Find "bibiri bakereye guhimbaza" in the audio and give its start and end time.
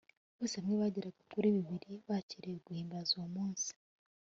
1.57-3.11